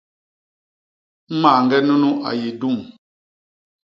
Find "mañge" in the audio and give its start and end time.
1.41-1.77